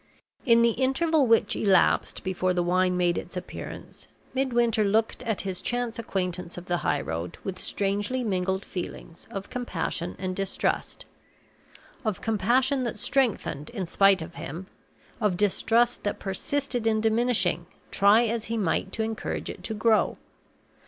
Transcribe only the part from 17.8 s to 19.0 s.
try as he might